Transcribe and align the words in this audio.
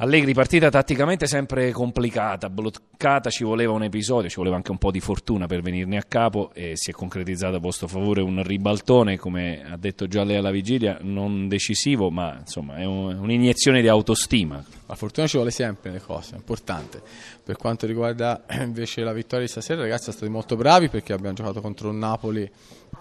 Allegri, 0.00 0.32
partita 0.32 0.70
tatticamente 0.70 1.26
sempre 1.26 1.72
complicata, 1.72 2.48
bloccata, 2.48 3.30
ci 3.30 3.42
voleva 3.42 3.72
un 3.72 3.82
episodio, 3.82 4.28
ci 4.28 4.36
voleva 4.36 4.54
anche 4.54 4.70
un 4.70 4.78
po' 4.78 4.92
di 4.92 5.00
fortuna 5.00 5.48
per 5.48 5.60
venirne 5.60 5.96
a 5.96 6.04
capo 6.06 6.52
e 6.54 6.74
si 6.76 6.90
è 6.90 6.92
concretizzato 6.92 7.56
a 7.56 7.58
vostro 7.58 7.88
favore 7.88 8.20
un 8.20 8.40
ribaltone, 8.44 9.18
come 9.18 9.60
ha 9.68 9.76
detto 9.76 10.06
già 10.06 10.22
lei 10.22 10.36
alla 10.36 10.52
vigilia, 10.52 10.98
non 11.00 11.48
decisivo, 11.48 12.10
ma 12.12 12.36
insomma 12.38 12.76
è 12.76 12.84
un, 12.84 13.18
un'iniezione 13.18 13.80
di 13.80 13.88
autostima. 13.88 14.64
La 14.86 14.94
fortuna 14.94 15.26
ci 15.26 15.36
vuole 15.36 15.50
sempre 15.50 15.90
nelle 15.90 16.02
cose, 16.02 16.34
è 16.34 16.36
importante. 16.36 17.02
Per 17.42 17.56
quanto 17.56 17.84
riguarda 17.84 18.44
invece 18.62 19.02
la 19.02 19.12
vittoria 19.12 19.46
di 19.46 19.50
stasera, 19.50 19.80
ragazzi, 19.80 20.04
siamo 20.04 20.18
stati 20.18 20.30
molto 20.30 20.54
bravi 20.54 20.88
perché 20.90 21.12
abbiamo 21.12 21.34
giocato 21.34 21.60
contro 21.60 21.88
un 21.88 21.98
Napoli 21.98 22.48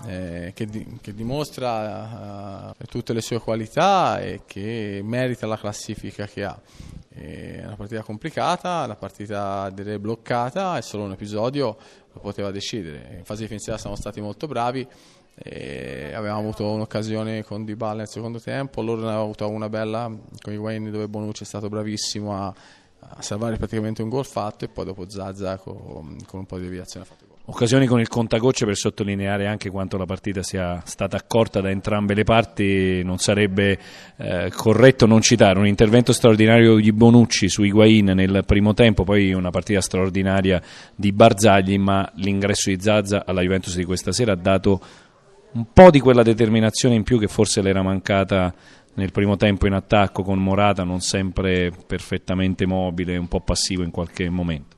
eh, 0.05 0.51
che, 0.53 0.65
di, 0.65 0.99
che, 1.01 1.13
dimostra 1.13 2.73
uh, 2.77 2.85
tutte 2.85 3.13
le 3.13 3.21
sue 3.21 3.39
qualità 3.39 4.19
e 4.19 4.41
che 4.45 5.01
merita 5.03 5.47
la 5.47 5.57
classifica 5.57 6.25
che 6.25 6.43
ha. 6.43 6.59
È 7.09 7.63
una 7.65 7.75
partita 7.75 8.03
complicata, 8.03 8.83
una 8.83 8.95
partita 8.95 9.69
direi 9.71 9.97
bloccata 9.97 10.77
e 10.77 10.83
solo 10.83 11.03
un 11.03 11.13
episodio 11.13 11.77
lo 12.13 12.19
poteva 12.19 12.51
decidere. 12.51 13.15
In 13.17 13.25
fase 13.25 13.41
difensiva 13.41 13.77
siamo 13.77 13.95
stati 13.95 14.21
molto 14.21 14.45
bravi, 14.45 14.87
avevamo 15.43 16.39
avuto 16.39 16.69
un'occasione 16.71 17.43
con 17.43 17.65
Dybala 17.65 17.99
nel 17.99 18.07
secondo 18.07 18.39
tempo, 18.39 18.81
loro 18.81 19.01
ne 19.01 19.07
avevano 19.07 19.23
avuto 19.23 19.49
una 19.49 19.69
bella 19.69 20.11
con 20.41 20.53
i 20.53 20.57
Wayne 20.57 20.91
dove 20.91 21.07
Bonucci 21.07 21.43
è 21.43 21.45
stato 21.45 21.69
bravissimo 21.69 22.35
a, 22.35 22.53
a 22.99 23.21
salvare 23.21 23.57
praticamente 23.57 24.01
un 24.01 24.09
gol 24.09 24.25
fatto 24.25 24.65
e 24.65 24.67
poi 24.67 24.85
dopo 24.85 25.09
Zazza 25.09 25.57
con, 25.57 26.17
con 26.25 26.39
un 26.39 26.45
po' 26.45 26.57
di 26.57 26.65
deviazione 26.65 27.05
fatto. 27.05 27.26
Occasioni 27.49 27.85
con 27.85 28.01
il 28.01 28.09
contagocce 28.09 28.65
per 28.65 28.75
sottolineare 28.75 29.47
anche 29.47 29.69
quanto 29.69 29.95
la 29.95 30.03
partita 30.03 30.43
sia 30.43 30.81
stata 30.83 31.15
accorta 31.15 31.61
da 31.61 31.69
entrambe 31.69 32.13
le 32.13 32.25
parti, 32.25 33.01
non 33.05 33.19
sarebbe 33.19 33.79
eh, 34.17 34.51
corretto 34.53 35.05
non 35.05 35.21
citare 35.21 35.57
un 35.57 35.65
intervento 35.65 36.11
straordinario 36.11 36.75
di 36.75 36.91
Bonucci 36.91 37.47
su 37.47 37.63
Higuain 37.63 38.07
nel 38.07 38.43
primo 38.45 38.73
tempo, 38.73 39.05
poi 39.05 39.31
una 39.31 39.49
partita 39.49 39.79
straordinaria 39.79 40.61
di 40.93 41.13
Barzagli, 41.13 41.77
ma 41.77 42.11
l'ingresso 42.15 42.69
di 42.69 42.81
Zazza 42.81 43.23
alla 43.25 43.41
Juventus 43.41 43.77
di 43.77 43.85
questa 43.85 44.11
sera 44.11 44.33
ha 44.33 44.37
dato 44.37 44.81
un 45.53 45.67
po' 45.71 45.89
di 45.89 46.01
quella 46.01 46.23
determinazione 46.23 46.95
in 46.95 47.03
più 47.03 47.17
che 47.17 47.29
forse 47.29 47.61
le 47.61 47.69
era 47.69 47.81
mancata 47.81 48.53
nel 48.95 49.11
primo 49.13 49.37
tempo 49.37 49.67
in 49.67 49.73
attacco 49.73 50.21
con 50.21 50.37
Morata, 50.37 50.83
non 50.83 50.99
sempre 50.99 51.71
perfettamente 51.87 52.65
mobile, 52.65 53.15
un 53.15 53.29
po' 53.29 53.39
passivo 53.39 53.83
in 53.83 53.91
qualche 53.91 54.27
momento. 54.27 54.76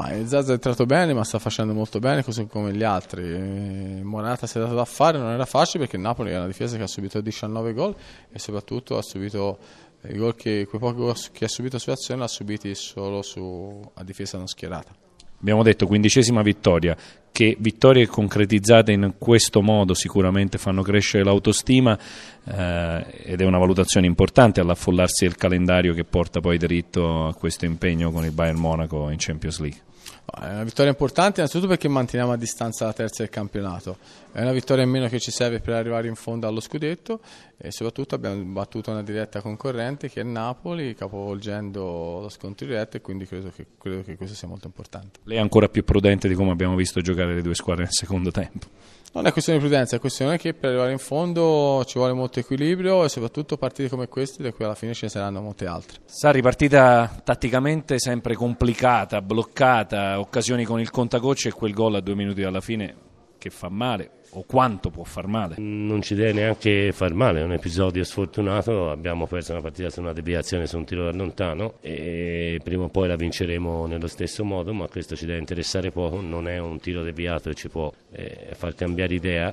Ma 0.00 0.26
Zazza 0.26 0.52
è 0.52 0.54
entrato 0.54 0.86
bene, 0.86 1.12
ma 1.12 1.24
sta 1.24 1.38
facendo 1.38 1.74
molto 1.74 1.98
bene, 1.98 2.24
così 2.24 2.46
come 2.46 2.72
gli 2.72 2.82
altri. 2.82 3.22
Eh, 3.22 4.00
Morata 4.02 4.46
si 4.46 4.56
è 4.56 4.60
dato 4.62 4.74
da 4.74 4.86
fare, 4.86 5.18
non 5.18 5.30
era 5.30 5.44
facile 5.44 5.80
perché 5.80 5.96
il 5.96 6.02
Napoli 6.02 6.30
è 6.30 6.36
una 6.36 6.46
difesa 6.46 6.78
che 6.78 6.84
ha 6.84 6.86
subito 6.86 7.20
19 7.20 7.74
gol 7.74 7.94
e 8.32 8.38
soprattutto 8.38 8.96
ha 8.96 9.02
subito 9.02 9.58
i 10.04 10.16
gol 10.16 10.34
che, 10.34 10.66
quei 10.66 10.80
pochi 10.80 10.96
gol 10.96 11.14
che 11.32 11.44
ha 11.44 11.48
subito 11.48 11.78
su 11.78 11.90
azione, 11.90 12.20
l'ha 12.20 12.28
subiti 12.28 12.74
solo 12.74 13.20
su, 13.20 13.78
a 13.92 14.02
difesa 14.02 14.38
non 14.38 14.46
schierata. 14.46 14.90
Abbiamo 15.38 15.62
detto 15.62 15.86
quindicesima 15.86 16.40
vittoria, 16.40 16.96
che 17.30 17.56
vittorie 17.58 18.06
concretizzate 18.06 18.92
in 18.92 19.14
questo 19.18 19.60
modo 19.60 19.92
sicuramente 19.92 20.56
fanno 20.56 20.82
crescere 20.82 21.24
l'autostima 21.24 21.98
eh, 22.44 23.06
ed 23.24 23.40
è 23.40 23.44
una 23.44 23.58
valutazione 23.58 24.06
importante 24.06 24.60
all'affollarsi 24.60 25.24
del 25.24 25.36
calendario 25.36 25.92
che 25.92 26.04
porta 26.04 26.40
poi 26.40 26.56
dritto 26.56 27.26
a 27.26 27.34
questo 27.34 27.66
impegno 27.66 28.10
con 28.10 28.24
il 28.24 28.32
Bayern 28.32 28.58
Monaco 28.58 29.10
in 29.10 29.16
Champions 29.18 29.60
League. 29.60 29.88
È 30.32 30.48
una 30.48 30.62
vittoria 30.62 30.90
importante 30.90 31.40
innanzitutto 31.40 31.68
perché 31.68 31.88
manteniamo 31.88 32.32
a 32.32 32.36
distanza 32.36 32.84
la 32.84 32.92
terza 32.92 33.22
del 33.22 33.30
campionato, 33.30 33.98
è 34.32 34.40
una 34.40 34.52
vittoria 34.52 34.84
in 34.84 34.90
meno 34.90 35.08
che 35.08 35.18
ci 35.18 35.30
serve 35.30 35.60
per 35.60 35.74
arrivare 35.74 36.06
in 36.06 36.14
fondo 36.14 36.46
allo 36.46 36.60
scudetto 36.60 37.20
e 37.56 37.72
soprattutto 37.72 38.14
abbiamo 38.14 38.42
battuto 38.44 38.90
una 38.90 39.02
diretta 39.02 39.42
concorrente 39.42 40.08
che 40.08 40.20
è 40.20 40.24
Napoli 40.24 40.94
capovolgendo 40.94 42.20
lo 42.20 42.28
scontro 42.28 42.64
diretto 42.64 42.96
e 42.96 43.00
quindi 43.00 43.26
credo 43.26 43.50
che, 43.54 43.66
credo 43.76 44.02
che 44.02 44.16
questo 44.16 44.36
sia 44.36 44.46
molto 44.46 44.66
importante. 44.66 45.20
Lei 45.24 45.38
è 45.38 45.40
ancora 45.40 45.68
più 45.68 45.84
prudente 45.84 46.28
di 46.28 46.34
come 46.34 46.52
abbiamo 46.52 46.76
visto 46.76 47.00
giocare 47.00 47.34
le 47.34 47.42
due 47.42 47.54
squadre 47.54 47.84
nel 47.84 47.92
secondo 47.92 48.30
tempo. 48.30 48.66
Non 49.12 49.26
è 49.26 49.32
questione 49.32 49.58
di 49.58 49.64
prudenza, 49.66 49.96
è 49.96 49.98
questione 49.98 50.38
che 50.38 50.54
per 50.54 50.70
arrivare 50.70 50.92
in 50.92 50.98
fondo 50.98 51.82
ci 51.84 51.98
vuole 51.98 52.12
molto 52.12 52.38
equilibrio 52.38 53.04
e 53.04 53.08
soprattutto 53.08 53.56
partite 53.56 53.88
come 53.88 54.06
queste, 54.06 54.42
da 54.42 54.52
cui 54.52 54.64
alla 54.64 54.76
fine 54.76 54.94
ce 54.94 55.06
ne 55.06 55.10
saranno 55.10 55.40
molte 55.40 55.66
altre. 55.66 55.98
Sari, 56.04 56.40
partita 56.40 57.20
tatticamente 57.24 57.98
sempre 57.98 58.36
complicata, 58.36 59.20
bloccata, 59.20 60.20
occasioni 60.20 60.64
con 60.64 60.78
il 60.78 60.90
contagocce 60.90 61.48
e 61.48 61.52
quel 61.52 61.72
gol 61.72 61.96
a 61.96 62.00
due 62.00 62.14
minuti 62.14 62.40
dalla 62.40 62.60
fine 62.60 63.08
che 63.40 63.50
fa 63.50 63.70
male 63.70 64.10
o 64.32 64.44
quanto 64.44 64.90
può 64.90 65.02
far 65.02 65.26
male? 65.26 65.56
Non 65.58 66.02
ci 66.02 66.14
deve 66.14 66.32
neanche 66.32 66.92
far 66.92 67.14
male, 67.14 67.40
è 67.40 67.42
un 67.42 67.52
episodio 67.52 68.04
sfortunato, 68.04 68.90
abbiamo 68.90 69.26
perso 69.26 69.52
una 69.52 69.62
partita 69.62 69.88
su 69.88 70.00
una 70.00 70.12
deviazione 70.12 70.66
su 70.66 70.76
un 70.76 70.84
tiro 70.84 71.04
da 71.04 71.12
lontano 71.12 71.78
e 71.80 72.60
prima 72.62 72.84
o 72.84 72.88
poi 72.90 73.08
la 73.08 73.16
vinceremo 73.16 73.86
nello 73.86 74.06
stesso 74.06 74.44
modo, 74.44 74.72
ma 74.74 74.86
questo 74.86 75.16
ci 75.16 75.24
deve 75.26 75.38
interessare 75.38 75.90
poco, 75.90 76.20
non 76.20 76.46
è 76.46 76.58
un 76.58 76.78
tiro 76.78 77.02
deviato 77.02 77.48
e 77.48 77.54
ci 77.54 77.68
può 77.68 77.90
eh, 78.12 78.50
far 78.52 78.74
cambiare 78.74 79.14
idea. 79.14 79.52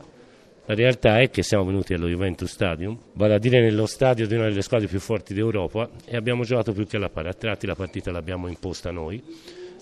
La 0.65 0.75
realtà 0.75 1.21
è 1.21 1.29
che 1.29 1.43
siamo 1.43 1.63
venuti 1.63 1.93
allo 1.93 2.07
Juventus 2.07 2.51
Stadium, 2.51 2.97
vale 3.13 3.35
a 3.35 3.39
dire 3.39 3.61
nello 3.61 3.85
stadio 3.85 4.27
di 4.27 4.35
una 4.35 4.49
delle 4.49 4.61
squadre 4.61 4.87
più 4.87 4.99
forti 4.99 5.33
d'Europa 5.33 5.89
e 6.03 6.17
abbiamo 6.17 6.43
giocato 6.43 6.73
più 6.73 6.85
che 6.85 6.97
alla 6.97 7.09
pari. 7.09 7.29
A 7.29 7.33
tratti 7.33 7.65
la 7.65 7.75
partita 7.75 8.11
l'abbiamo 8.11 8.49
imposta 8.49 8.91
noi, 8.91 9.23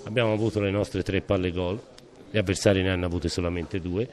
abbiamo 0.05 0.31
avuto 0.31 0.59
le 0.59 0.69
nostre 0.69 1.01
tre 1.01 1.21
palle 1.21 1.51
gol, 1.51 1.81
gli 2.29 2.37
avversari 2.37 2.81
ne 2.81 2.89
hanno 2.89 3.05
avute 3.05 3.29
solamente 3.29 3.79
due 3.79 4.07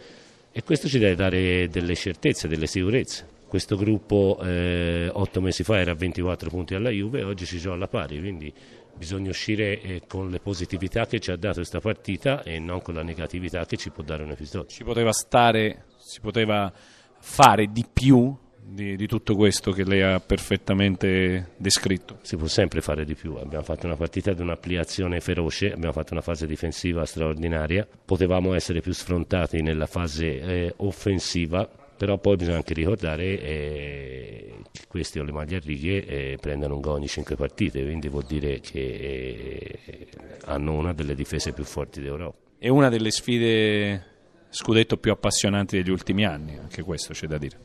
e 0.53 0.63
questo 0.63 0.89
ci 0.89 0.99
deve 0.99 1.15
dare 1.15 1.69
delle 1.69 1.95
certezze, 1.95 2.47
delle 2.47 2.67
sicurezze. 2.67 3.27
Questo 3.49 3.77
gruppo 3.77 4.39
eh, 4.43 5.11
otto 5.13 5.41
mesi 5.41 5.63
fa 5.63 5.79
era 5.79 5.93
a 5.93 5.95
24 5.95 6.49
punti 6.51 6.75
alla 6.75 6.91
Juve 6.91 7.21
e 7.21 7.25
oggi 7.25 7.45
ci 7.45 7.59
gioca 7.59 7.75
alla 7.75 7.89
pari, 7.89 8.19
quindi 8.19 8.53
bisogna 8.95 9.31
uscire 9.31 9.81
eh, 9.81 10.03
con 10.07 10.31
le 10.31 10.41
positività 10.41 11.07
che 11.07 11.21
ci 11.21 11.31
ha 11.31 11.37
dato 11.37 11.57
questa 11.57 11.81
partita 11.81 12.43
e 12.43 12.59
non 12.59 12.83
con 12.83 12.95
la 12.95 13.03
negatività 13.03 13.65
che 13.67 13.77
ci 13.77 13.91
può 13.91 14.03
dare 14.03 14.23
un 14.23 14.31
episodio. 14.31 14.69
Ci 14.69 14.85
poteva 14.85 15.13
stare, 15.13 15.85
si 15.99 16.21
poteva 16.21 16.73
fare 17.19 17.67
di 17.71 17.85
più 17.91 18.35
di, 18.65 18.97
di, 18.97 19.07
tutto 19.07 19.35
questo 19.35 19.73
che 19.73 19.85
lei 19.85 20.03
ha 20.03 20.21
perfettamente 20.21 21.53
descritto? 21.57 22.19
Si 22.23 22.37
può 22.37 22.47
sempre 22.47 22.81
fare 22.81 23.05
di 23.05 23.15
più, 23.15 23.35
abbiamo 23.35 23.65
fatto 23.65 23.87
una 23.87 23.97
partita 23.97 24.33
di 24.33 24.41
un'ampliazione 24.41 25.21
feroce, 25.21 25.73
abbiamo 25.73 25.93
fatto 25.93 26.13
una 26.13 26.23
fase 26.23 26.47
difensiva 26.47 27.05
straordinaria, 27.05 27.87
potevamo 28.05 28.55
essere 28.55 28.81
più 28.81 28.93
sfrontati 28.93 29.63
nella 29.63 29.87
fase 29.87 30.41
eh, 30.41 30.75
offensiva, 30.79 31.69
però 31.97 32.19
poi 32.19 32.37
bisogna 32.37 32.57
anche 32.57 32.75
ricordare 32.75 33.41
eh, 33.41 34.55
che 34.71 34.83
questi 34.89 35.19
o 35.19 35.25
le 35.25 35.33
maglie 35.33 35.57
a 35.57 35.61
righe 35.63 36.05
eh, 36.07 36.39
prendono 36.41 36.75
un 36.77 36.81
gol 36.81 36.95
ogni 36.95 37.09
5 37.09 37.37
partite, 37.37 37.83
quindi 37.83 38.09
vuol 38.09 38.25
dire 38.25 38.61
che 38.61 39.79
eh, 39.85 40.09
hanno 40.45 40.73
una 40.73 40.93
delle 40.93 41.15
difese 41.15 41.53
più 41.53 41.65
forti 41.65 42.01
d'Europa. 42.01 42.37
È 42.59 42.69
una 42.69 42.89
delle 42.89 43.11
sfide 43.11 44.12
scudetto 44.55 44.99
più 44.99 45.11
appassionanti 45.11 45.77
degli 45.77 45.91
ultimi 45.91 46.27
anni, 46.27 46.59
anche 46.59 46.83
questo 46.83 47.15
c'è 47.15 47.27
da 47.27 47.39
dire. 47.39 47.57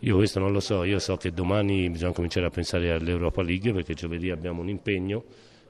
Io 0.00 0.14
questo 0.14 0.38
non 0.38 0.52
lo 0.52 0.60
so, 0.60 0.84
io 0.84 1.00
so 1.00 1.16
che 1.16 1.32
domani 1.32 1.90
bisogna 1.90 2.12
cominciare 2.12 2.46
a 2.46 2.50
pensare 2.50 2.92
all'Europa 2.92 3.42
League 3.42 3.72
perché 3.72 3.94
giovedì 3.94 4.30
abbiamo 4.30 4.60
un 4.60 4.68
impegno, 4.68 5.24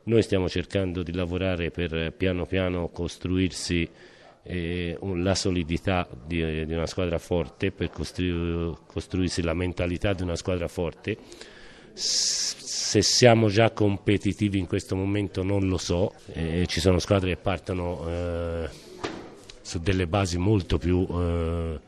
noi 0.05 0.23
stiamo 0.23 0.49
cercando 0.49 1.03
di 1.03 1.13
lavorare 1.13 1.71
per 1.71 2.13
piano 2.13 2.45
piano 2.45 2.89
costruirsi 2.89 3.89
eh, 4.43 4.99
la 5.01 5.35
solidità 5.35 6.07
di, 6.27 6.67
di, 6.67 6.75
una 6.75 6.87
squadra 6.87 7.19
forte, 7.19 7.71
per 7.71 7.91
costru- 7.91 8.79
costruirsi 8.87 9.43
la 9.43 9.55
mentalità 9.55 10.13
di 10.13 10.23
una 10.23 10.37
squadra 10.37 10.69
forte. 10.69 11.17
Se 11.95 13.01
siamo 13.01 13.49
già 13.49 13.71
competitivi 13.71 14.59
in 14.59 14.67
questo 14.67 14.95
momento 14.95 15.43
non 15.43 15.67
lo 15.67 15.79
so, 15.79 16.13
eh, 16.33 16.67
ci 16.67 16.81
sono 16.81 16.99
squadre 16.99 17.31
che 17.31 17.41
partono 17.41 18.07
eh, 18.09 18.69
su 19.67 19.81
delle 19.81 20.07
basi 20.07 20.39
molto 20.39 20.79
più 20.79 21.05
eh, 21.11 21.79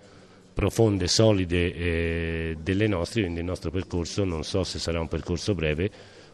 profonde, 0.53 1.07
solide 1.07 1.73
eh, 1.73 2.57
delle 2.61 2.89
nostre, 2.89 3.23
quindi 3.23 3.39
il 3.39 3.47
nostro 3.47 3.71
percorso 3.71 4.25
non 4.25 4.43
so 4.43 4.65
se 4.65 4.81
sarà 4.81 4.99
un 4.99 5.07
percorso 5.07 5.55
breve 5.55 5.89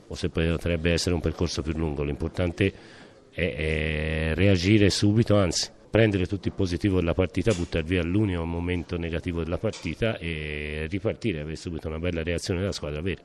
o 0.06 0.15
se 0.15 0.31
potrebbe 0.31 0.91
essere 0.91 1.15
un 1.15 1.21
percorso 1.21 1.60
più 1.60 1.75
lungo, 1.75 2.03
l'importante 2.03 2.72
è, 3.30 3.54
è 3.54 4.33
reagire 4.34 4.89
subito, 4.89 5.36
anzi 5.36 5.68
prendere 5.91 6.27
tutto 6.27 6.48
il 6.48 6.54
positivo 6.54 6.98
della 6.98 7.13
partita, 7.13 7.53
buttare 7.53 7.84
via 7.84 8.03
l'unico 8.03 8.47
momento 8.47 8.97
negativo 8.97 9.45
della 9.45 9.59
partita 9.59 10.16
e 10.16 10.86
ripartire, 10.89 11.41
avere 11.41 11.57
subito 11.57 11.89
una 11.89 11.98
bella 11.98 12.22
reazione 12.22 12.60
della 12.60 12.72
squadra 12.72 13.03
vera. 13.03 13.21